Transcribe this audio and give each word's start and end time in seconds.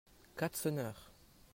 Quatre 0.35 0.57
sonneurs. 0.57 1.11